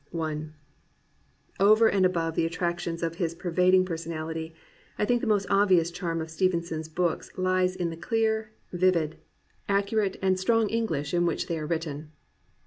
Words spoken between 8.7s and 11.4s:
vivid, accurate 369 COMPANIONABLE BOOKS and strong English in